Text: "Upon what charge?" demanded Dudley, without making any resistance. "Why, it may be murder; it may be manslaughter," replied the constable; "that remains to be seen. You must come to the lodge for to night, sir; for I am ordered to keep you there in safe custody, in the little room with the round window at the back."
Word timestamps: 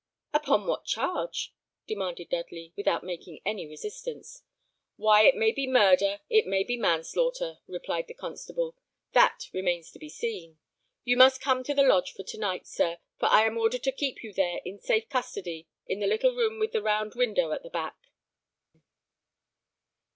"Upon 0.33 0.65
what 0.65 0.83
charge?" 0.83 1.53
demanded 1.85 2.29
Dudley, 2.29 2.73
without 2.75 3.03
making 3.03 3.39
any 3.45 3.67
resistance. 3.67 4.41
"Why, 4.95 5.25
it 5.27 5.35
may 5.35 5.51
be 5.51 5.67
murder; 5.67 6.21
it 6.27 6.47
may 6.47 6.63
be 6.63 6.75
manslaughter," 6.75 7.59
replied 7.67 8.07
the 8.07 8.15
constable; 8.15 8.75
"that 9.13 9.51
remains 9.53 9.91
to 9.91 9.99
be 9.99 10.09
seen. 10.09 10.57
You 11.03 11.17
must 11.17 11.39
come 11.39 11.63
to 11.65 11.75
the 11.75 11.83
lodge 11.83 12.13
for 12.13 12.23
to 12.23 12.37
night, 12.39 12.65
sir; 12.65 12.97
for 13.19 13.27
I 13.27 13.45
am 13.45 13.59
ordered 13.59 13.83
to 13.83 13.91
keep 13.91 14.23
you 14.23 14.33
there 14.33 14.59
in 14.65 14.79
safe 14.79 15.07
custody, 15.07 15.67
in 15.85 15.99
the 15.99 16.07
little 16.07 16.33
room 16.35 16.57
with 16.57 16.71
the 16.71 16.81
round 16.81 17.13
window 17.13 17.51
at 17.51 17.61
the 17.61 17.69
back." 17.69 18.07